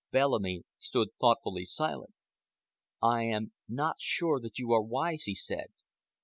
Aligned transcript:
Bellamy 0.09 0.63
stood 0.79 1.09
thoughtfully 1.19 1.63
silent. 1.63 2.15
"I 3.03 3.21
am 3.25 3.53
not 3.69 4.01
sure 4.01 4.39
that 4.39 4.57
you 4.57 4.71
are 4.73 4.81
wise," 4.81 5.25
he 5.25 5.35
said. 5.35 5.73